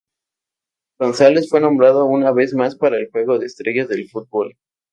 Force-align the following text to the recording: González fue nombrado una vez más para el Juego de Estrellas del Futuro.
González 0.97 1.47
fue 1.47 1.61
nombrado 1.61 2.05
una 2.07 2.31
vez 2.31 2.55
más 2.55 2.75
para 2.75 2.97
el 2.97 3.11
Juego 3.11 3.37
de 3.37 3.45
Estrellas 3.45 3.87
del 3.87 4.09
Futuro. 4.09 4.49